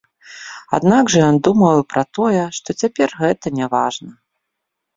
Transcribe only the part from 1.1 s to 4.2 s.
жа ён думаў і пра тое, што цяпер гэта няважна.